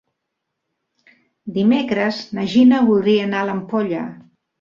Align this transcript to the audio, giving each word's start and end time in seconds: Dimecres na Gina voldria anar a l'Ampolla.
Dimecres 1.57 2.21
na 2.37 2.45
Gina 2.55 2.79
voldria 2.87 3.27
anar 3.27 3.43
a 3.43 3.47
l'Ampolla. 3.51 4.01